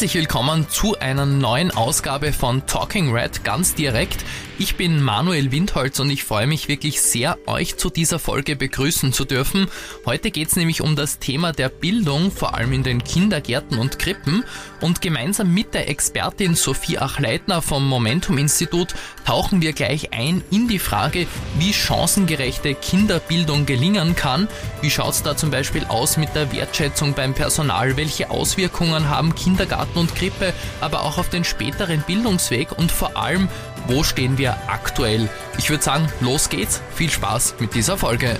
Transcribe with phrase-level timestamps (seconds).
[0.00, 4.24] Herzlich willkommen zu einer neuen Ausgabe von Talking Red ganz direkt.
[4.56, 9.12] Ich bin Manuel Windholz und ich freue mich wirklich sehr, euch zu dieser Folge begrüßen
[9.12, 9.68] zu dürfen.
[10.06, 13.98] Heute geht es nämlich um das Thema der Bildung, vor allem in den Kindergärten und
[13.98, 14.44] Krippen.
[14.80, 18.94] Und gemeinsam mit der Expertin Sophie Achleitner vom Momentum Institut
[19.26, 21.26] tauchen wir gleich ein in die Frage,
[21.58, 24.48] wie chancengerechte Kinderbildung gelingen kann.
[24.80, 27.96] Wie schaut es da zum Beispiel aus mit der Wertschätzung beim Personal?
[27.96, 32.72] Welche Auswirkungen haben Kindergarten und Krippe, aber auch auf den späteren Bildungsweg?
[32.72, 33.48] Und vor allem,
[33.86, 35.28] wo stehen wir aktuell?
[35.58, 36.82] Ich würde sagen, los geht's.
[36.94, 38.36] Viel Spaß mit dieser Folge.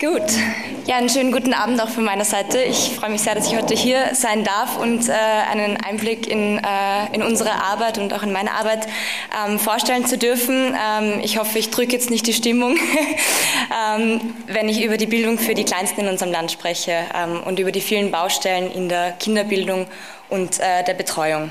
[0.00, 0.71] Gut.
[0.84, 2.60] Ja, einen schönen guten Abend auch von meiner Seite.
[2.60, 6.58] Ich freue mich sehr, dass ich heute hier sein darf und äh, einen Einblick in,
[6.58, 8.88] äh, in unsere Arbeit und auch in meine Arbeit
[9.46, 10.74] ähm, vorstellen zu dürfen.
[10.76, 12.76] Ähm, ich hoffe, ich drücke jetzt nicht die Stimmung,
[13.96, 17.60] ähm, wenn ich über die Bildung für die Kleinsten in unserem Land spreche ähm, und
[17.60, 19.86] über die vielen Baustellen in der Kinderbildung
[20.30, 21.50] und äh, der Betreuung.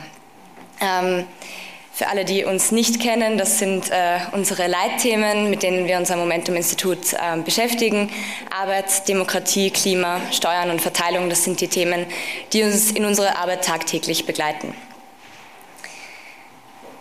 [2.02, 6.16] Für alle, die uns nicht kennen, das sind äh, unsere Leitthemen, mit denen wir unser
[6.16, 8.10] Momentum-Institut äh, beschäftigen.
[8.50, 12.08] Arbeit, Demokratie, Klima, Steuern und Verteilung, das sind die Themen,
[12.54, 14.74] die uns in unserer Arbeit tagtäglich begleiten.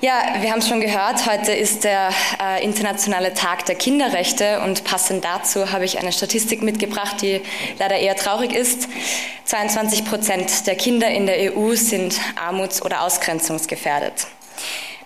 [0.02, 4.84] Ja, wir haben es schon gehört, heute ist der äh, internationale Tag der Kinderrechte und
[4.84, 7.40] passend dazu habe ich eine Statistik mitgebracht, die
[7.78, 8.86] leider eher traurig ist.
[9.46, 14.26] 22 Prozent der Kinder in der EU sind armuts- oder ausgrenzungsgefährdet.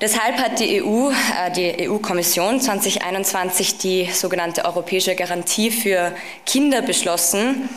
[0.01, 6.13] Deshalb hat die EU, äh, die EU-Kommission 2021 die sogenannte Europäische Garantie für
[6.45, 7.69] Kinder beschlossen.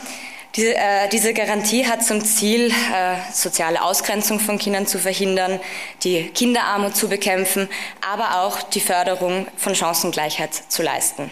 [0.55, 5.59] Diese, äh, diese Garantie hat zum Ziel, äh, soziale Ausgrenzung von Kindern zu verhindern,
[6.03, 7.69] die Kinderarmut zu bekämpfen,
[8.01, 11.29] aber auch die Förderung von Chancengleichheit zu leisten.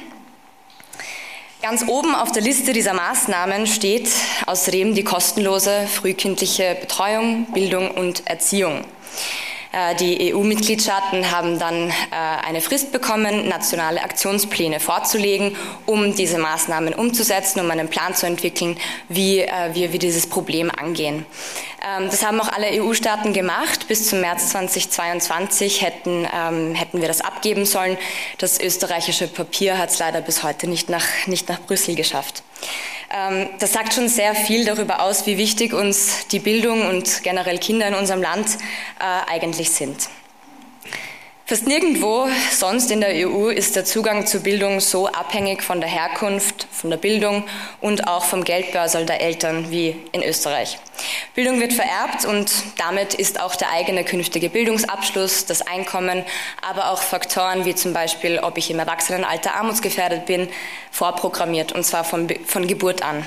[1.63, 4.07] Ganz oben auf der Liste dieser Maßnahmen steht
[4.45, 8.85] außerdem die kostenlose frühkindliche Betreuung, Bildung und Erziehung.
[9.75, 11.93] Äh, die EU-Mitgliedstaaten haben dann äh,
[12.47, 15.55] eine Frist bekommen, nationale Aktionspläne vorzulegen,
[15.85, 18.77] um diese Maßnahmen umzusetzen, um einen Plan zu entwickeln,
[19.09, 21.25] wie äh, wir dieses Problem angehen.
[21.85, 23.89] Ähm, das haben auch alle EU-Staaten gemacht.
[23.89, 27.97] Bis zum März 2022 hätten, ähm, hätten wir das abgeben sollen.
[28.37, 32.43] Das österreichische Papier hat es leider bis heute nicht nach, nicht nach Brüssel geschafft.
[33.15, 37.59] Ähm, das sagt schon sehr viel darüber aus, wie wichtig uns die Bildung und generell
[37.59, 38.47] Kinder in unserem Land
[38.99, 40.09] äh, eigentlich sind.
[41.47, 45.87] Fast nirgendwo sonst in der EU ist der Zugang zur Bildung so abhängig von der
[45.87, 47.43] Herkunft, von der Bildung
[47.81, 50.79] und auch vom Geldbörsel der Eltern wie in Österreich.
[51.35, 56.25] Bildung wird vererbt und damit ist auch der eigene künftige Bildungsabschluss, das Einkommen,
[56.67, 60.49] aber auch Faktoren wie zum Beispiel, ob ich im Erwachsenenalter armutsgefährdet bin,
[60.89, 63.23] vorprogrammiert und zwar von, von Geburt an.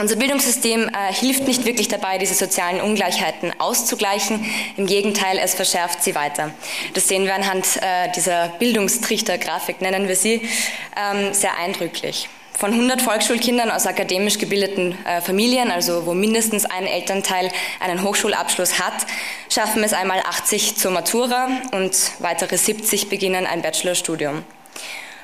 [0.00, 4.44] Unser Bildungssystem äh, hilft nicht wirklich dabei, diese sozialen Ungleichheiten auszugleichen.
[4.76, 6.52] Im Gegenteil, es verschärft sie weiter.
[6.94, 10.48] Das sehen wir anhand äh, dieser Bildungstrichter-Grafik, nennen wir sie,
[10.96, 12.28] ähm, sehr eindrücklich.
[12.56, 18.78] Von 100 Volksschulkindern aus akademisch gebildeten äh, Familien, also wo mindestens ein Elternteil einen Hochschulabschluss
[18.78, 19.04] hat,
[19.48, 24.44] schaffen es einmal 80 zur Matura und weitere 70 beginnen ein Bachelorstudium.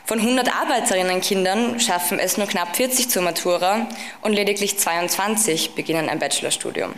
[0.07, 3.89] Von 100 Arbeiterinnenkindern schaffen es nur knapp 40 zur Matura
[4.21, 6.93] und lediglich 22 beginnen ein Bachelorstudium.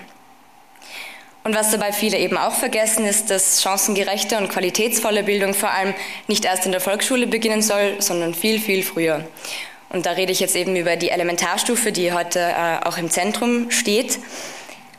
[1.44, 5.94] Und was dabei viele eben auch vergessen, ist, dass chancengerechte und qualitätsvolle Bildung vor allem
[6.26, 9.24] nicht erst in der Volksschule beginnen soll, sondern viel, viel früher.
[9.90, 13.70] Und da rede ich jetzt eben über die Elementarstufe, die heute äh, auch im Zentrum
[13.70, 14.18] steht.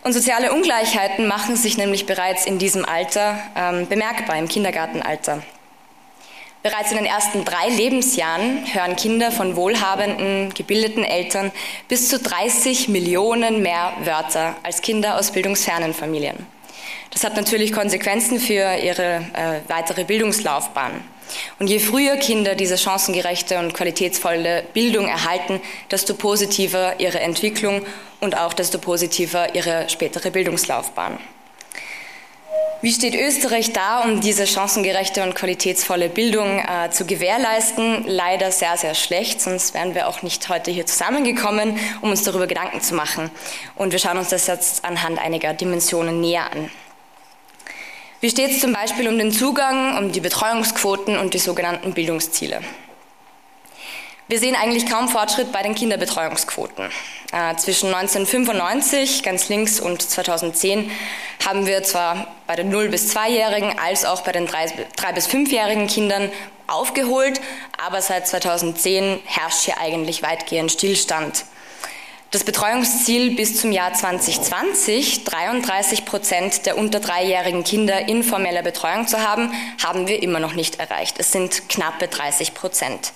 [0.03, 5.44] Und soziale Ungleichheiten machen sich nämlich bereits in diesem Alter ähm, bemerkbar, im Kindergartenalter.
[6.67, 11.53] Bereits in den ersten drei Lebensjahren hören Kinder von wohlhabenden, gebildeten Eltern
[11.88, 16.35] bis zu 30 Millionen mehr Wörter als Kinder aus bildungsfernen Familien.
[17.11, 20.91] Das hat natürlich Konsequenzen für ihre äh, weitere Bildungslaufbahn.
[21.57, 27.81] Und je früher Kinder diese chancengerechte und qualitätsvolle Bildung erhalten, desto positiver ihre Entwicklung
[28.19, 31.18] und auch desto positiver ihre spätere Bildungslaufbahn.
[32.79, 38.03] Wie steht Österreich da, um diese chancengerechte und qualitätsvolle Bildung äh, zu gewährleisten?
[38.06, 42.45] Leider sehr, sehr schlecht, sonst wären wir auch nicht heute hier zusammengekommen, um uns darüber
[42.45, 43.31] Gedanken zu machen.
[43.74, 46.69] Und wir schauen uns das jetzt anhand einiger Dimensionen näher an.
[48.21, 52.62] Wie steht es zum Beispiel um den Zugang, um die Betreuungsquoten und die sogenannten Bildungsziele?
[54.29, 56.91] Wir sehen eigentlich kaum Fortschritt bei den Kinderbetreuungsquoten.
[57.31, 60.91] Äh, zwischen 1995, ganz links, und 2010
[61.45, 65.88] haben wir zwar bei den 0- bis 2-Jährigen als auch bei den 3- bis 5-jährigen
[65.88, 66.29] Kindern
[66.68, 67.39] aufgeholt,
[67.77, 71.45] aber seit 2010 herrscht hier eigentlich weitgehend Stillstand.
[72.31, 79.07] Das Betreuungsziel bis zum Jahr 2020, 33 Prozent der unter dreijährigen Kinder in formeller Betreuung
[79.07, 81.15] zu haben, haben wir immer noch nicht erreicht.
[81.18, 83.13] Es sind knappe 30 Prozent.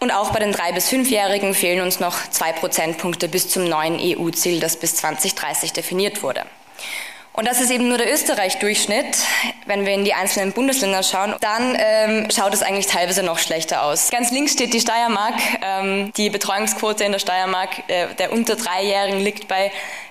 [0.00, 3.98] Und auch bei den drei bis fünfjährigen fehlen uns noch zwei Prozentpunkte bis zum neuen
[4.00, 6.46] EU-Ziel, das bis 2030 definiert wurde.
[7.32, 9.18] Und das ist eben nur der Österreich-Durchschnitt.
[9.66, 13.82] Wenn wir in die einzelnen Bundesländer schauen, dann ähm, schaut es eigentlich teilweise noch schlechter
[13.82, 14.10] aus.
[14.10, 15.34] Ganz links steht die Steiermark.
[15.62, 19.70] Ähm, die Betreuungsquote in der Steiermark äh, der unter Dreijährigen liegt bei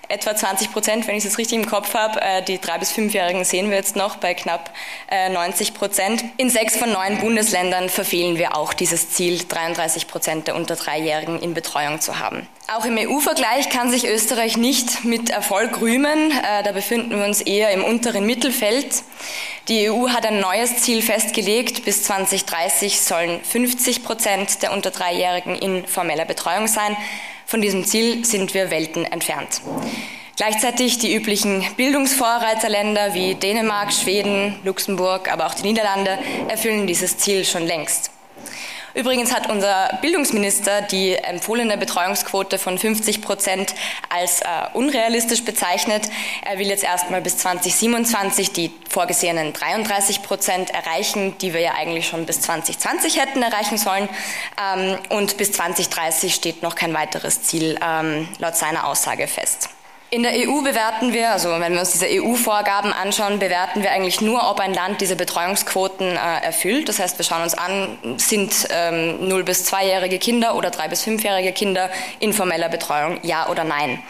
[0.10, 2.20] etwa 20 Prozent, wenn ich es richtig im Kopf habe.
[2.22, 4.72] Äh, die drei bis fünfjährigen sehen wir jetzt noch bei knapp
[5.10, 6.24] 90 äh, Prozent.
[6.38, 11.40] In sechs von neun Bundesländern verfehlen wir auch dieses Ziel, 33 Prozent der unter Dreijährigen
[11.40, 12.48] in Betreuung zu haben.
[12.76, 16.32] Auch im EU-Vergleich kann sich Österreich nicht mit Erfolg rühmen.
[16.32, 19.04] Äh, da befinden wir uns eher im unteren Mittelfeld.
[19.68, 21.86] Die EU hat ein neues Ziel festgelegt.
[21.86, 26.96] Bis 2030 sollen 50 Prozent der unter Dreijährigen in formeller Betreuung sein.
[27.50, 29.62] Von diesem Ziel sind wir Welten entfernt.
[30.38, 37.44] Gleichzeitig die üblichen Bildungsvorreiterländer wie Dänemark, Schweden, Luxemburg, aber auch die Niederlande erfüllen dieses Ziel
[37.46, 38.12] schon längst.
[38.94, 43.76] Übrigens hat unser Bildungsminister die empfohlene Betreuungsquote von 50 Prozent
[44.10, 46.10] als äh, unrealistisch bezeichnet.
[46.44, 52.08] Er will jetzt erstmal bis 2027 die vorgesehenen 33 Prozent erreichen, die wir ja eigentlich
[52.08, 54.10] schon bis 2020 hätten erreichen sollen.
[54.60, 59.70] Ähm, und bis 2030 steht noch kein weiteres Ziel ähm, laut seiner Aussage fest.
[60.12, 64.22] In der EU bewerten wir, also wenn wir uns diese EU-Vorgaben anschauen, bewerten wir eigentlich
[64.22, 66.90] nur, ob ein Land diese Betreuungsquoten äh, erfüllt.
[66.90, 71.04] Das heißt, wir schauen uns an, sind ähm, 0- bis 2-jährige Kinder oder 3- bis
[71.04, 74.02] 5-jährige Kinder in formeller Betreuung, ja oder nein.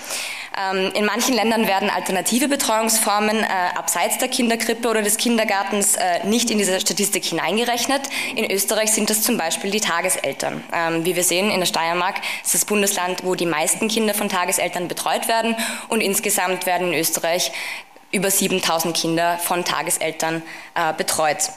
[0.59, 6.25] Ähm, in manchen Ländern werden alternative Betreuungsformen äh, abseits der Kinderkrippe oder des Kindergartens äh,
[6.25, 8.01] nicht in diese Statistik hineingerechnet.
[8.35, 10.63] In Österreich sind das zum Beispiel die Tageseltern.
[10.73, 14.27] Ähm, wie wir sehen, in der Steiermark ist das Bundesland, wo die meisten Kinder von
[14.27, 15.55] Tageseltern betreut werden
[15.87, 17.51] und insgesamt werden in Österreich
[18.11, 20.41] über 7000 Kinder von Tageseltern
[20.75, 21.49] äh, betreut.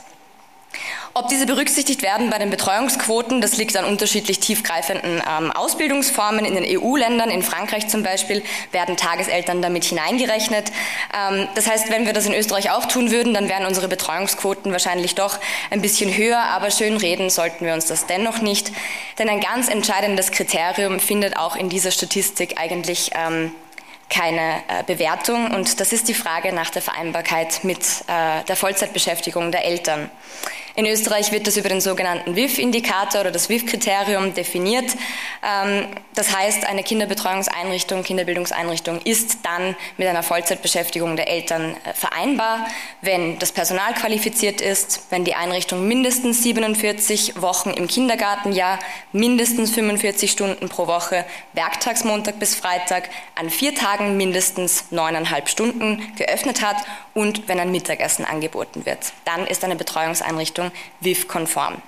[1.14, 6.44] Ob diese berücksichtigt werden bei den Betreuungsquoten, das liegt an unterschiedlich tiefgreifenden ähm, Ausbildungsformen.
[6.46, 10.72] In den EU-Ländern, in Frankreich zum Beispiel, werden Tageseltern damit hineingerechnet.
[11.14, 14.72] Ähm, das heißt, wenn wir das in Österreich auch tun würden, dann wären unsere Betreuungsquoten
[14.72, 15.38] wahrscheinlich doch
[15.70, 18.72] ein bisschen höher, aber schön reden sollten wir uns das dennoch nicht.
[19.18, 23.52] Denn ein ganz entscheidendes Kriterium findet auch in dieser Statistik eigentlich ähm,
[24.12, 29.50] keine äh, Bewertung und das ist die Frage nach der Vereinbarkeit mit äh, der Vollzeitbeschäftigung
[29.50, 30.10] der Eltern.
[30.74, 34.90] In Österreich wird das über den sogenannten WIF-Indikator oder das WIF-Kriterium definiert.
[35.42, 42.66] Ähm, das heißt, eine Kinderbetreuungseinrichtung, Kinderbildungseinrichtung ist dann mit einer Vollzeitbeschäftigung der Eltern äh, vereinbar,
[43.02, 48.78] wenn das Personal qualifiziert ist, wenn die Einrichtung mindestens 47 Wochen im Kindergartenjahr,
[49.12, 56.02] mindestens 45 Stunden pro Woche, werktags Montag bis Freitag, an vier Tagen mindestens neuneinhalb Stunden
[56.16, 56.76] geöffnet hat
[57.14, 59.12] und wenn ein Mittagessen angeboten wird.
[59.24, 61.82] Dann ist eine Betreuungseinrichtung Einrichtung WIF-konform.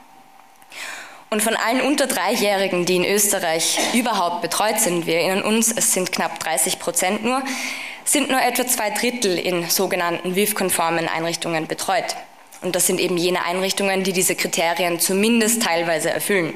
[1.30, 5.92] Und von allen unter Dreijährigen, die in Österreich überhaupt betreut sind, wir erinnern uns, es
[5.92, 7.42] sind knapp 30 Prozent nur,
[8.04, 12.16] sind nur etwa zwei Drittel in sogenannten WIF-konformen Einrichtungen betreut.
[12.62, 16.54] Und das sind eben jene Einrichtungen, die diese Kriterien zumindest teilweise erfüllen.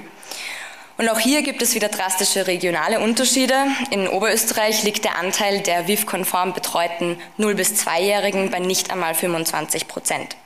[0.96, 3.54] Und auch hier gibt es wieder drastische regionale Unterschiede.
[3.90, 9.86] In Oberösterreich liegt der Anteil der WIF-konform betreuten 0- bis 2-Jährigen bei nicht einmal 25
[9.86, 10.36] Prozent.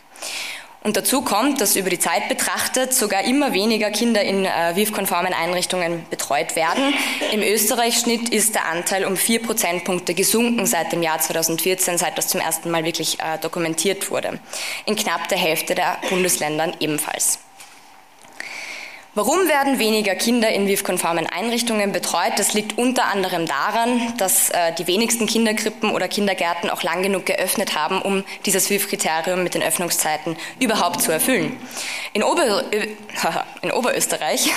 [0.83, 5.33] Und dazu kommt, dass über die Zeit betrachtet sogar immer weniger Kinder in äh, WIF-konformen
[5.33, 6.93] Einrichtungen betreut werden.
[7.31, 12.29] Im Österreich-Schnitt ist der Anteil um vier Prozentpunkte gesunken seit dem Jahr 2014, seit das
[12.29, 14.41] zum ersten Mal wirklich äh, dokumentiert wurde.
[14.85, 17.39] In knapp der Hälfte der Bundesländern ebenfalls.
[19.15, 22.33] Warum werden weniger Kinder in WIF-konformen Einrichtungen betreut?
[22.39, 27.27] Das liegt unter anderem daran, dass äh, die wenigsten Kinderkrippen oder Kindergärten auch lang genug
[27.27, 31.59] geöffnet haben, um dieses WIF-Kriterium mit den Öffnungszeiten überhaupt zu erfüllen.
[32.15, 32.65] In, Ober
[33.61, 34.51] in Oberösterreich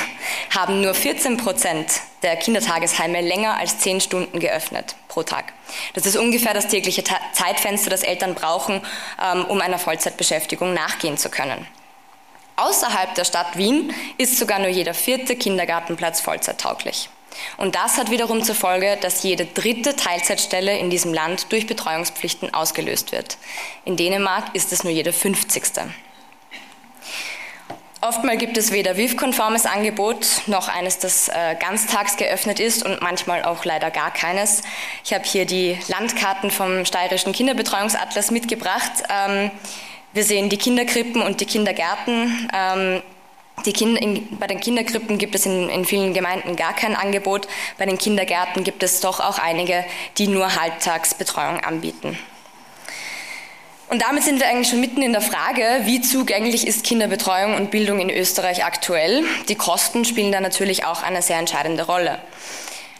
[0.55, 1.87] haben nur 14 Prozent
[2.23, 5.51] der Kindertagesheime länger als 10 Stunden geöffnet pro Tag.
[5.95, 8.79] Das ist ungefähr das tägliche Zeitfenster, das Eltern brauchen,
[9.21, 11.67] ähm, um einer Vollzeitbeschäftigung nachgehen zu können.
[12.57, 17.09] Außerhalb der Stadt Wien ist sogar nur jeder vierte Kindergartenplatz vollzeittauglich.
[17.57, 22.53] Und das hat wiederum zur Folge, dass jede dritte Teilzeitstelle in diesem Land durch Betreuungspflichten
[22.53, 23.37] ausgelöst wird.
[23.83, 25.89] In Dänemark ist es nur jede fünfzigste.
[27.99, 33.43] Oftmal gibt es weder WIF-konformes Angebot noch eines, das äh, ganztags geöffnet ist und manchmal
[33.43, 34.61] auch leider gar keines.
[35.03, 38.91] Ich habe hier die Landkarten vom Steirischen Kinderbetreuungsatlas mitgebracht.
[39.09, 39.49] Ähm,
[40.15, 42.49] wir sehen die Kinderkrippen und die Kindergärten.
[42.53, 43.01] Ähm,
[43.73, 47.47] Kinder, in, bei den Kinderkrippen gibt es in, in, vielen Gemeinden gar kein Angebot.
[47.77, 49.83] Bei den Kindergärten gibt es doch auch einige,
[50.17, 52.17] die nur Halbtagsbetreuung anbieten.
[53.89, 57.69] Und damit sind wir eigentlich schon mitten in der Frage, wie zugänglich ist Kinderbetreuung und
[57.69, 59.23] Bildung in Österreich aktuell.
[59.49, 62.19] Die Kosten spielen da natürlich auch eine sehr entscheidende Rolle.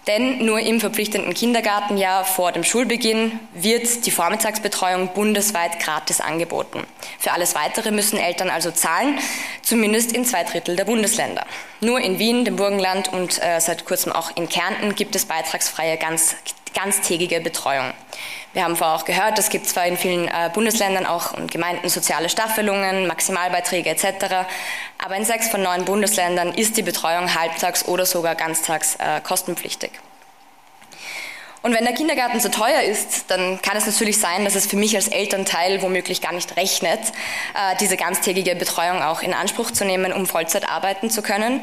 [0.07, 6.85] Denn nur im verpflichtenden Kindergartenjahr vor dem Schulbeginn wird die Vormittagsbetreuung bundesweit gratis angeboten.
[7.17, 9.17] Für alles Weitere müssen Eltern also zahlen,
[9.63, 11.45] zumindest in zwei Drittel der Bundesländer.
[11.81, 15.97] Nur in Wien, dem Burgenland und äh, seit kurzem auch in Kärnten gibt es beitragsfreie
[15.97, 16.35] ganz,
[16.75, 17.91] ganztägige Betreuung.
[18.55, 21.89] Wir haben vorher auch gehört, es gibt zwar in vielen äh, Bundesländern auch und Gemeinden
[21.89, 24.47] soziale Staffelungen, Maximalbeiträge etc.,
[24.97, 29.91] aber in sechs von neun Bundesländern ist die Betreuung halbtags oder sogar ganztags äh, kostenpflichtig.
[31.65, 34.75] Und wenn der Kindergarten zu teuer ist, dann kann es natürlich sein, dass es für
[34.75, 39.83] mich als Elternteil womöglich gar nicht rechnet, äh, diese ganztägige Betreuung auch in Anspruch zu
[39.83, 41.61] nehmen, um Vollzeit arbeiten zu können.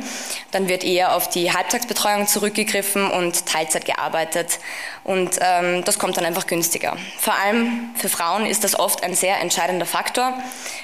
[0.50, 4.58] Dann wird eher auf die Halbtagsbetreuung zurückgegriffen und Teilzeit gearbeitet.
[5.04, 6.96] Und ähm, das kommt dann einfach günstiger.
[7.20, 10.34] Vor allem für Frauen ist das oft ein sehr entscheidender Faktor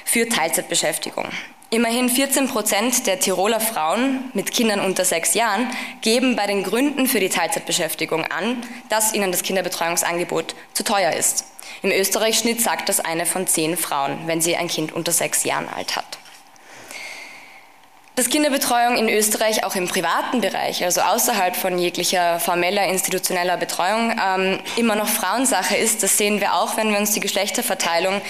[0.05, 1.27] für Teilzeitbeschäftigung.
[1.71, 5.67] Immerhin 14 Prozent der Tiroler Frauen mit Kindern unter sechs Jahren
[6.01, 8.57] geben bei den Gründen für die Teilzeitbeschäftigung an,
[8.89, 11.45] dass ihnen das Kinderbetreuungsangebot zu teuer ist.
[11.83, 15.69] Im Österreich-Schnitt sagt das eine von zehn Frauen, wenn sie ein Kind unter sechs Jahren
[15.69, 16.17] alt hat.
[18.15, 24.19] Dass Kinderbetreuung in Österreich auch im privaten Bereich, also außerhalb von jeglicher formeller institutioneller Betreuung,
[24.21, 28.21] ähm, immer noch Frauensache ist, das sehen wir auch, wenn wir uns die Geschlechterverteilung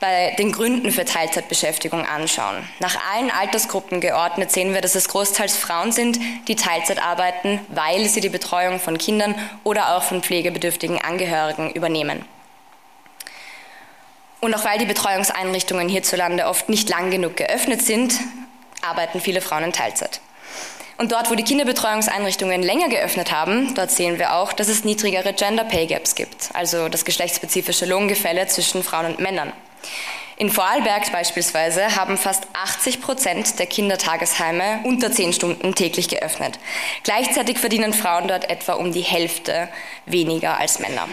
[0.00, 2.68] bei den Gründen für Teilzeitbeschäftigung anschauen.
[2.80, 8.06] Nach allen Altersgruppen geordnet sehen wir, dass es großteils Frauen sind, die Teilzeit arbeiten, weil
[8.06, 9.34] sie die Betreuung von Kindern
[9.64, 12.24] oder auch von pflegebedürftigen Angehörigen übernehmen.
[14.40, 18.14] Und auch weil die Betreuungseinrichtungen hierzulande oft nicht lang genug geöffnet sind,
[18.82, 20.20] arbeiten viele Frauen in Teilzeit.
[20.98, 25.32] Und dort, wo die Kinderbetreuungseinrichtungen länger geöffnet haben, dort sehen wir auch, dass es niedrigere
[25.34, 29.52] Gender Pay Gaps gibt, also das geschlechtsspezifische Lohngefälle zwischen Frauen und Männern.
[30.38, 36.58] In Vorarlberg beispielsweise haben fast 80 Prozent der Kindertagesheime unter 10 Stunden täglich geöffnet.
[37.04, 39.68] Gleichzeitig verdienen Frauen dort etwa um die Hälfte
[40.04, 41.08] weniger als Männer.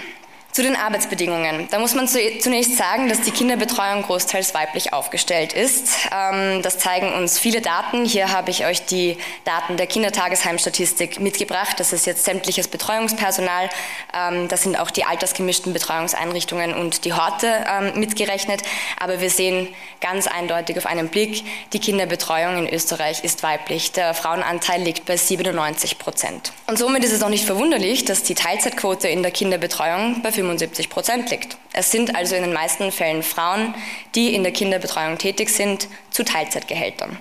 [0.53, 1.67] Zu den Arbeitsbedingungen.
[1.71, 5.89] Da muss man zunächst sagen, dass die Kinderbetreuung großteils weiblich aufgestellt ist.
[6.15, 8.05] Ähm, das zeigen uns viele Daten.
[8.05, 11.79] Hier habe ich euch die Daten der Kindertagesheimstatistik mitgebracht.
[11.79, 13.67] Das ist jetzt sämtliches Betreuungspersonal.
[14.15, 18.61] Ähm, das sind auch die altersgemischten Betreuungseinrichtungen und die Horte ähm, mitgerechnet.
[18.99, 19.69] Aber wir sehen
[20.01, 23.93] ganz eindeutig auf einen Blick, die Kinderbetreuung in Österreich ist weiblich.
[23.93, 26.53] Der Frauenanteil liegt bei 97 Prozent.
[26.67, 30.89] Und somit ist es auch nicht verwunderlich, dass die Teilzeitquote in der Kinderbetreuung bei 75
[30.89, 31.57] Prozent liegt.
[31.71, 33.73] Es sind also in den meisten Fällen Frauen,
[34.15, 37.19] die in der Kinderbetreuung tätig sind, zu Teilzeitgehältern.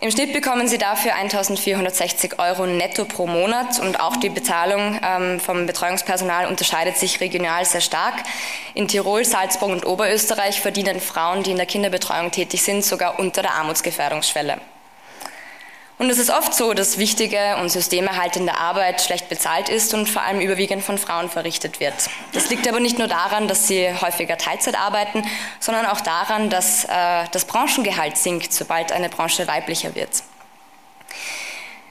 [0.00, 5.40] Im Schnitt bekommen sie dafür 1460 Euro netto pro Monat und auch die Bezahlung ähm,
[5.40, 8.14] vom Betreuungspersonal unterscheidet sich regional sehr stark.
[8.74, 13.42] In Tirol, Salzburg und Oberösterreich verdienen Frauen, die in der Kinderbetreuung tätig sind, sogar unter
[13.42, 14.58] der Armutsgefährdungsschwelle.
[15.96, 20.22] Und es ist oft so, dass wichtige und systemerhaltende Arbeit schlecht bezahlt ist und vor
[20.22, 21.94] allem überwiegend von Frauen verrichtet wird.
[22.32, 25.24] Das liegt aber nicht nur daran, dass sie häufiger Teilzeit arbeiten,
[25.60, 26.88] sondern auch daran, dass äh,
[27.30, 30.10] das Branchengehalt sinkt, sobald eine Branche weiblicher wird.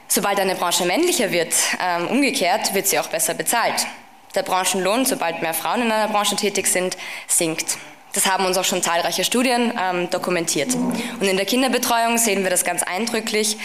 [0.09, 3.87] Sobald eine Branche männlicher wird, äh, umgekehrt, wird sie auch besser bezahlt.
[4.35, 7.77] Der Branchenlohn, sobald mehr Frauen in einer Branche tätig sind, sinkt.
[8.13, 10.75] Das haben uns auch schon zahlreiche Studien ähm, dokumentiert.
[10.75, 13.57] Und in der Kinderbetreuung sehen wir das ganz eindrücklich.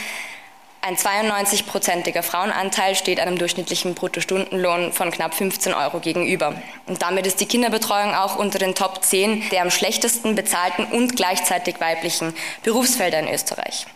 [0.88, 6.54] Ein 92-prozentiger Frauenanteil steht einem durchschnittlichen Bruttostundenlohn von knapp 15 Euro gegenüber.
[6.87, 11.14] Und damit ist die Kinderbetreuung auch unter den Top 10 der am schlechtesten bezahlten und
[11.14, 13.87] gleichzeitig weiblichen Berufsfelder in Österreich.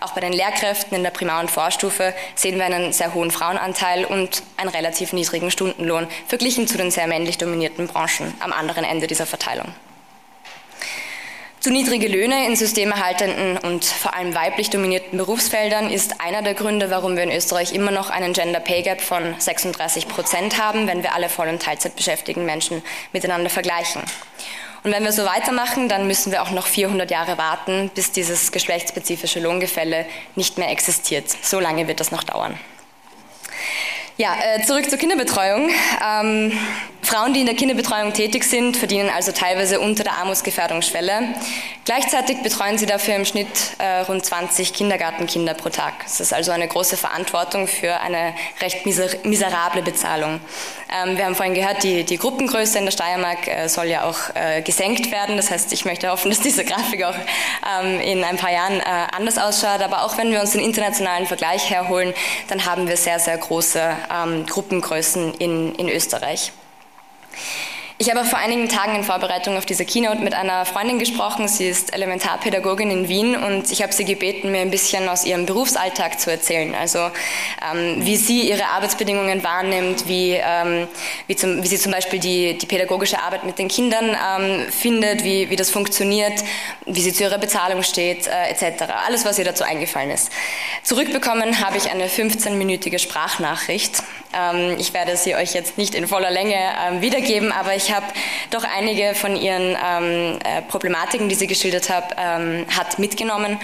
[0.00, 4.04] Auch bei den Lehrkräften in der Primar- und Vorstufe sehen wir einen sehr hohen Frauenanteil
[4.04, 9.08] und einen relativ niedrigen Stundenlohn verglichen zu den sehr männlich dominierten Branchen am anderen Ende
[9.08, 9.74] dieser Verteilung.
[11.66, 16.90] Zu niedrige Löhne in systemerhaltenden und vor allem weiblich dominierten Berufsfeldern ist einer der Gründe,
[16.90, 21.02] warum wir in Österreich immer noch einen Gender Pay Gap von 36 Prozent haben, wenn
[21.02, 24.00] wir alle voll- und Teilzeit beschäftigten Menschen miteinander vergleichen.
[24.84, 28.52] Und wenn wir so weitermachen, dann müssen wir auch noch 400 Jahre warten, bis dieses
[28.52, 30.06] geschlechtsspezifische Lohngefälle
[30.36, 31.24] nicht mehr existiert.
[31.42, 32.56] So lange wird das noch dauern.
[34.18, 35.68] Ja, äh, zurück zur Kinderbetreuung.
[36.00, 36.52] Ähm,
[37.06, 41.34] Frauen, die in der Kinderbetreuung tätig sind, verdienen also teilweise unter der Armutsgefährdungsschwelle.
[41.84, 43.46] Gleichzeitig betreuen sie dafür im Schnitt
[43.78, 45.94] äh, rund 20 Kindergartenkinder pro Tag.
[46.02, 50.40] Das ist also eine große Verantwortung für eine recht miser miserable Bezahlung.
[50.92, 54.34] Ähm, wir haben vorhin gehört, die, die Gruppengröße in der Steiermark äh, soll ja auch
[54.34, 55.36] äh, gesenkt werden.
[55.36, 57.14] Das heißt, ich möchte hoffen, dass diese Grafik auch
[57.80, 58.84] ähm, in ein paar Jahren äh,
[59.16, 59.80] anders ausschaut.
[59.80, 62.12] Aber auch wenn wir uns den internationalen Vergleich herholen,
[62.48, 66.50] dann haben wir sehr, sehr große ähm, Gruppengrößen in, in Österreich.
[67.98, 71.48] Ich habe vor einigen Tagen in Vorbereitung auf diese Keynote mit einer Freundin gesprochen.
[71.48, 75.46] Sie ist Elementarpädagogin in Wien und ich habe sie gebeten, mir ein bisschen aus ihrem
[75.46, 76.74] Berufsalltag zu erzählen.
[76.74, 80.88] Also ähm, wie sie ihre Arbeitsbedingungen wahrnimmt, wie, ähm,
[81.26, 85.24] wie, zum, wie, sie zum Beispiel die, die pädagogische Arbeit mit den Kindern ähm, findet,
[85.24, 86.44] wie, wie das funktioniert,
[86.84, 88.92] wie sie zu ihrer Bezahlung steht, äh, etc.
[89.06, 90.30] Alles, was ihr dazu eingefallen ist.
[90.82, 94.02] Zurückbekommen habe ich eine 15-minütige Sprachnachricht.
[94.36, 98.06] Ähm, ich werde sie euch jetzt nicht in voller Länge ähm, wiedergeben, aber ich habe
[98.50, 103.58] doch einige von ihren ähm, äh, Problematiken, die sie geschildert hat, ähm, hat mitgenommen.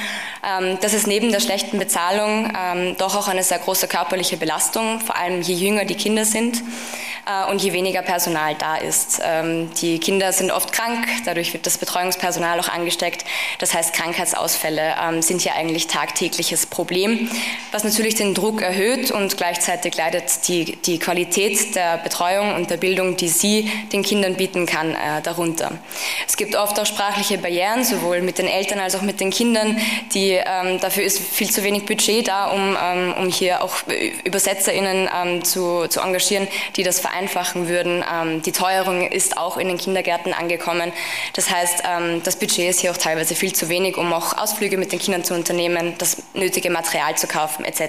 [0.44, 5.00] Ähm, dass es neben der schlechten Bezahlung ähm, doch auch eine sehr große körperliche Belastung,
[5.00, 6.62] vor allem je jünger die Kinder sind
[7.50, 9.20] und je weniger Personal da ist.
[9.24, 13.24] Ähm, die Kinder sind oft krank, dadurch wird das Betreuungspersonal auch angesteckt.
[13.60, 17.30] Das heißt, Krankheitsausfälle ähm, sind hier eigentlich tagtägliches Problem,
[17.70, 22.76] was natürlich den Druck erhöht und gleichzeitig leidet die, die Qualität der Betreuung und der
[22.76, 25.70] Bildung, die sie den Kindern bieten kann, äh, darunter.
[26.26, 29.80] Es gibt oft auch sprachliche Barrieren, sowohl mit den Eltern als auch mit den Kindern.
[30.12, 32.76] Die, ähm, dafür ist viel zu wenig Budget da, um,
[33.16, 33.74] um hier auch
[34.24, 38.02] ÜbersetzerInnen zu, zu engagieren, die das vereinfachen würden.
[38.10, 40.92] Ähm, die Teuerung ist auch in den Kindergärten angekommen.
[41.34, 44.78] Das heißt, ähm, das Budget ist hier auch teilweise viel zu wenig, um auch Ausflüge
[44.78, 47.82] mit den Kindern zu unternehmen, das nötige Material zu kaufen etc.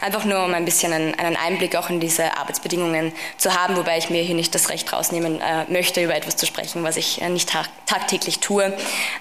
[0.00, 3.98] Einfach nur, um ein bisschen einen, einen Einblick auch in diese Arbeitsbedingungen zu haben, wobei
[3.98, 7.20] ich mir hier nicht das Recht rausnehmen äh, möchte, über etwas zu sprechen, was ich
[7.20, 8.72] äh, nicht tag tagtäglich tue.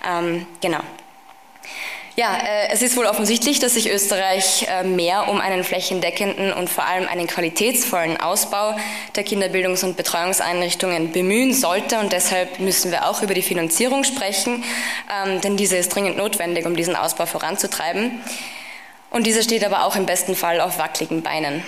[0.08, 0.82] Ähm, genau.
[2.20, 6.68] Ja, äh, es ist wohl offensichtlich, dass sich Österreich äh, mehr um einen flächendeckenden und
[6.68, 8.76] vor allem einen qualitätsvollen Ausbau
[9.16, 12.00] der Kinderbildungs- und Betreuungseinrichtungen bemühen sollte.
[12.00, 14.64] Und deshalb müssen wir auch über die Finanzierung sprechen,
[15.14, 18.20] ähm, denn diese ist dringend notwendig, um diesen Ausbau voranzutreiben.
[19.12, 21.64] Und dieser steht aber auch im besten Fall auf wackeligen Beinen.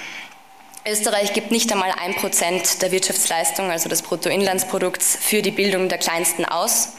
[0.84, 6.00] Österreich gibt nicht einmal ein Prozent der Wirtschaftsleistung, also des Bruttoinlandsprodukts, für die Bildung der
[6.00, 6.94] Kleinsten aus.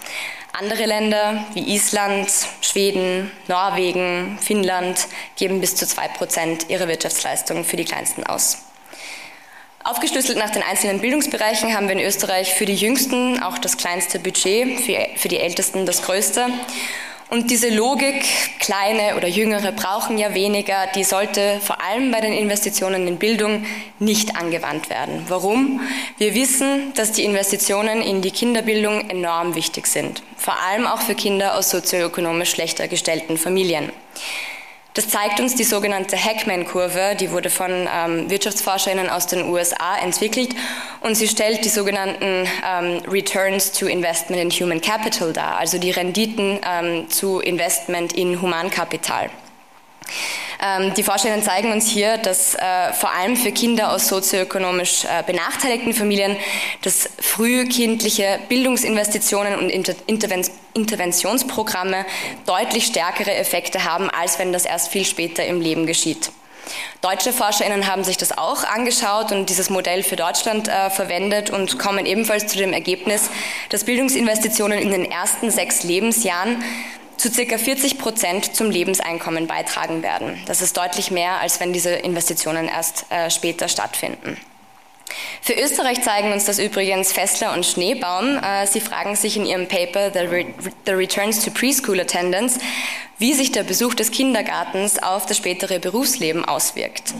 [0.52, 2.28] Andere Länder wie Island,
[2.60, 8.58] Schweden, Norwegen, Finnland geben bis zu zwei Prozent ihrer Wirtschaftsleistung für die Kleinsten aus.
[9.84, 14.18] Aufgeschlüsselt nach den einzelnen Bildungsbereichen haben wir in Österreich für die Jüngsten auch das kleinste
[14.18, 14.80] Budget,
[15.16, 16.48] für die Ältesten das größte.
[17.30, 18.24] Und diese Logik,
[18.58, 23.64] kleine oder jüngere brauchen ja weniger, die sollte vor allem bei den Investitionen in Bildung
[24.00, 25.24] nicht angewandt werden.
[25.28, 25.80] Warum?
[26.18, 31.14] Wir wissen, dass die Investitionen in die Kinderbildung enorm wichtig sind, vor allem auch für
[31.14, 33.92] Kinder aus sozioökonomisch schlechter gestellten Familien.
[34.94, 40.54] Das zeigt uns die sogenannte Hackman-Kurve, die wurde von ähm, Wirtschaftsforscherinnen aus den USA entwickelt
[41.00, 45.92] und sie stellt die sogenannten ähm, Returns to Investment in Human Capital dar, also die
[45.92, 49.30] Renditen ähm, zu Investment in Humankapital.
[50.62, 55.22] Ähm, die Forscherinnen zeigen uns hier, dass äh, vor allem für Kinder aus sozioökonomisch äh,
[55.24, 56.36] benachteiligten Familien
[56.82, 59.70] dass frühkindliche Bildungsinvestitionen und
[60.74, 62.04] Interventionsprogramme
[62.46, 66.30] deutlich stärkere Effekte haben, als wenn das erst viel später im Leben geschieht.
[67.00, 71.78] Deutsche ForscherInnen haben sich das auch angeschaut und dieses Modell für Deutschland äh, verwendet und
[71.78, 73.30] kommen ebenfalls zu dem Ergebnis,
[73.70, 76.62] dass Bildungsinvestitionen in den ersten sechs Lebensjahren
[77.20, 80.40] zu circa 40 Prozent zum Lebenseinkommen beitragen werden.
[80.46, 84.38] Das ist deutlich mehr, als wenn diese Investitionen erst äh, später stattfinden.
[85.42, 88.38] Für Österreich zeigen uns das übrigens Fessler und Schneebaum.
[88.38, 90.46] Äh, sie fragen sich in ihrem Paper The, Re
[90.86, 92.58] The Returns to Preschool Attendance,
[93.20, 97.14] wie sich der Besuch des Kindergartens auf das spätere Berufsleben auswirkt.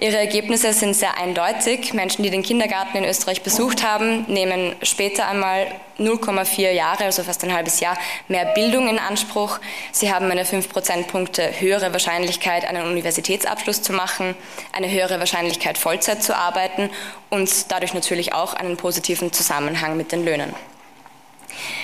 [0.00, 1.94] Ihre Ergebnisse sind sehr eindeutig.
[1.94, 5.68] Menschen, die den Kindergarten in Österreich besucht haben, nehmen später einmal
[6.00, 9.60] 0,4 Jahre, also fast ein halbes Jahr, mehr Bildung in Anspruch.
[9.92, 14.34] Sie haben eine 5 Prozentpunkte höhere Wahrscheinlichkeit, einen Universitätsabschluss zu machen,
[14.72, 16.90] eine höhere Wahrscheinlichkeit, Vollzeit zu arbeiten
[17.28, 20.52] und dadurch natürlich auch einen positiven Zusammenhang mit den Löhnen.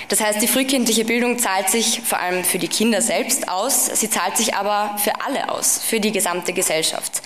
[0.08, 4.08] Das heißt, die frühkindliche Bildung zahlt sich vor allem für die Kinder selbst aus, sie
[4.08, 7.22] zahlt sich aber für alle aus, für die gesamte Gesellschaft.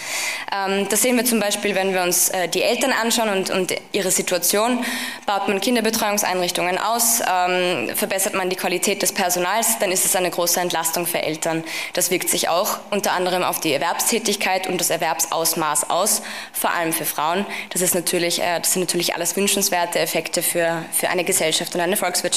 [0.53, 4.11] Ähm, das sehen wir zum Beispiel, wenn wir uns äh, die Eltern anschauen und, ihre
[4.11, 4.85] Situation.
[5.27, 10.31] Baut man Kinderbetreuungseinrichtungen aus, ähm, verbessert man die Qualität des Personals, dann ist es eine
[10.31, 11.63] große Entlastung für Eltern.
[11.93, 16.23] Das wirkt sich auch unter anderem auf die Erwerbstätigkeit und das Erwerbsausmaß aus,
[16.53, 17.45] vor allem für Frauen.
[17.71, 21.81] Das, ist natürlich, äh, das sind natürlich alles wünschenswerte Effekte für, für eine Gesellschaft und
[21.81, 22.30] eine Volkswirtschaft.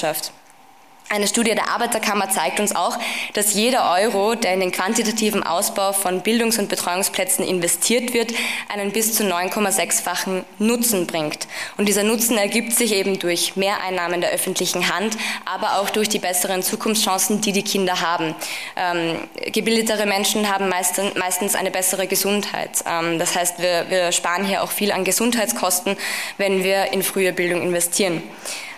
[1.13, 2.97] Eine Studie der Arbeiterkammer zeigt uns auch,
[3.33, 8.33] dass jeder Euro, der in den quantitativen Ausbau von Bildungs- und Betreuungsplätzen investiert wird,
[8.73, 11.47] einen bis zu 9,6-fachen Nutzen bringt.
[11.77, 16.17] Und dieser Nutzen ergibt sich eben durch Mehreinnahmen der öffentlichen Hand, aber auch durch die
[16.17, 18.33] besseren Zukunftschancen, die die Kinder haben.
[18.75, 19.19] Ähm,
[19.51, 22.83] gebildetere Menschen haben meistens, meistens eine bessere Gesundheit.
[22.87, 25.95] Ähm, das heißt, wir, wir sparen hier auch viel an Gesundheitskosten,
[26.39, 28.23] wenn wir in frühe Bildung investieren.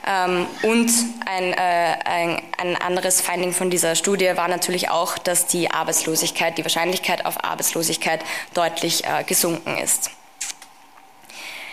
[0.06, 0.92] Ähm, und
[1.26, 6.58] ein, äh, ein, ein, anderes Finding von dieser Studie war natürlich auch, dass die Arbeitslosigkeit,
[6.58, 10.12] die Wahrscheinlichkeit auf Arbeitslosigkeit deutlich äh, gesunken ist.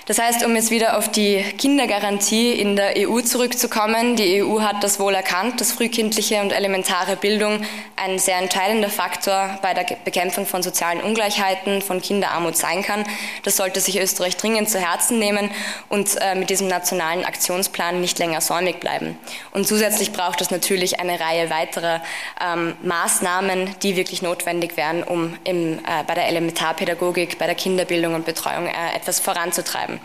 [0.06, 4.82] Das heißt, um jetzt wieder auf die Kindergarantie in der EU zurückzukommen, die EU hat
[4.82, 10.44] das wohl erkannt, dass frühkindliche und elementare Bildung ein sehr entscheidender Faktor bei der Bekämpfung
[10.44, 13.04] von sozialen Ungleichheiten, von Kinderarmut sein kann.
[13.44, 15.50] Das sollte sich Österreich dringend zu Herzen nehmen
[15.88, 19.16] und äh, mit diesem nationalen Aktionsplan nicht länger säumig bleiben.
[19.52, 22.02] Und zusätzlich braucht es natürlich eine Reihe weiterer
[22.44, 28.14] ähm, Maßnahmen, die wirklich notwendig wären, um im, äh, bei der Elementarpädagogik, bei der Kinderbildung
[28.14, 30.00] und Betreuung äh, etwas voranzutreiben.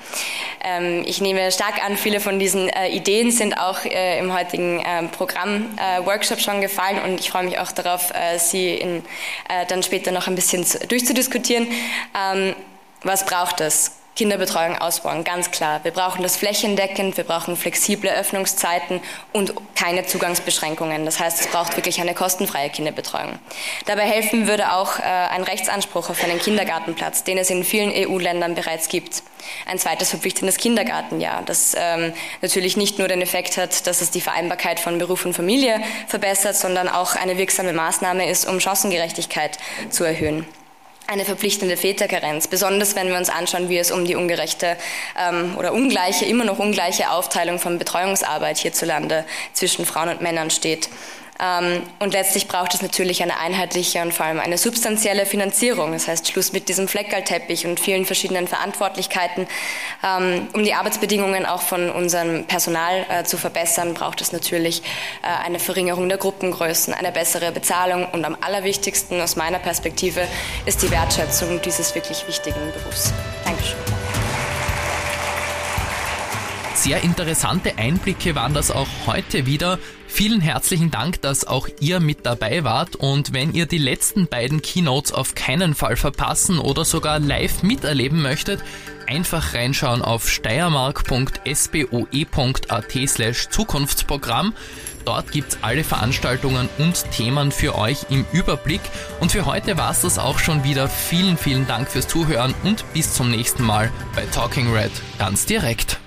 [0.63, 4.81] Ähm, ich nehme stark an, viele von diesen äh, Ideen sind auch äh, im heutigen
[4.86, 9.03] ähm, Programm äh, Workshop schon gefallen und ich freue mich auch darauf, sie in,
[9.67, 11.67] dann später noch ein bisschen durchzudiskutieren.
[12.15, 12.55] Ähm,
[13.03, 13.96] was braucht es?
[14.17, 15.80] Kinderbetreuung ausbauen, ganz klar.
[15.84, 18.99] Wir brauchen das flächendeckend, wir brauchen flexible Öffnungszeiten
[19.32, 21.06] und keine Zugangsbeschränkungen.
[21.06, 23.38] Das heißt, es braucht wirklich eine kostenfreie Kinderbetreuung.
[23.86, 28.56] Dabei helfen würde auch äh, ein Rechtsanspruch auf einen Kindergartenplatz, den es in vielen EU-Ländern
[28.56, 29.21] bereits gibt.
[29.67, 34.21] Ein zweites verpflichtendes Kindergartenjahr, das ähm, natürlich nicht nur den Effekt hat, dass es die
[34.21, 39.60] Vereinbarkeit von Beruf und Familie verbessert, sondern auch eine wirksame Maßnahme ist, um Chancengerechtigkeit
[39.91, 40.47] zu erhöhen
[41.08, 44.78] eine verpflichtende Väterkarenz, besonders wenn wir uns anschauen, wie es um die ungerechte
[45.17, 50.89] ähm, oder ungleiche, immer noch ungleiche Aufteilung von Betreuungsarbeit hierzulande zwischen Frauen und Männern steht.
[51.39, 55.91] Ähm, und letztlich braucht es natürlich eine einheitliche und vor allem eine substanzielle Finanzierung.
[55.91, 59.47] Das heißt, Schluss mit diesem Fleckerlteppich und vielen verschiedenen Verantwortlichkeiten.
[60.04, 64.82] Ähm, um die Arbeitsbedingungen auch von unserem Personal äh, zu verbessern, braucht es natürlich
[65.21, 70.28] äh, eine Verringerung der Gruppengrößen, eine bessere Bezahlung und am allerwichtigsten aus meiner Perspektive
[70.65, 73.13] ist die Wertschätzung dieses wirklich wichtigen Berufs.
[73.45, 73.96] Dankeschön.
[76.88, 79.78] Sehr interessante Einblicke waren das auch heute wieder.
[80.08, 84.62] Vielen herzlichen Dank, dass auch ihr mit dabei wart und wenn ihr die letzten beiden
[84.62, 88.62] Keynotes auf keinen Fall verpassen oder sogar live miterleben möchtet,
[89.06, 94.54] einfach reinschauen auf steiermark.spoe.at slash Zukunftsprogramm.
[95.04, 98.80] Dort gibt's alle Veranstaltungen und Themen für euch im Überblick.
[99.19, 100.88] Und für heute war's das auch schon wieder.
[100.88, 106.00] Vielen, vielen Dank fürs Zuhören und bis zum nächsten Mal bei Talking Red ganz direkt.